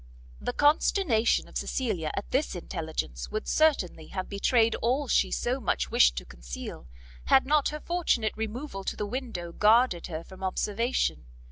[0.39, 5.91] The consternation of Cecilia at this intelligence would certainly have betrayed all she so much
[5.91, 6.87] wished to conceal,
[7.25, 11.27] had not her fortunate removal to the window guarded her from observation.